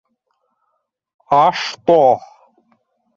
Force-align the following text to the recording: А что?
А 1.39 1.51
что? 1.51 2.19